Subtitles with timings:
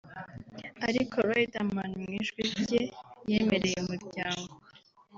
[0.87, 2.81] ariko Riderman mu ijwi rye
[3.29, 4.53] yemereye Umuryango